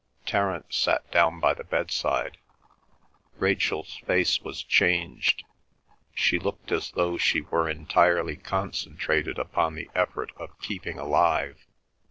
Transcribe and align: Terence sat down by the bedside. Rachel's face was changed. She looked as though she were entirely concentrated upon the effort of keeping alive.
Terence 0.25 0.75
sat 0.77 1.11
down 1.11 1.39
by 1.39 1.53
the 1.53 1.63
bedside. 1.63 2.37
Rachel's 3.37 3.97
face 3.97 4.41
was 4.41 4.63
changed. 4.63 5.43
She 6.15 6.39
looked 6.39 6.71
as 6.71 6.89
though 6.89 7.19
she 7.19 7.41
were 7.41 7.69
entirely 7.69 8.35
concentrated 8.35 9.37
upon 9.37 9.75
the 9.75 9.91
effort 9.93 10.31
of 10.37 10.59
keeping 10.59 10.97
alive. 10.97 11.67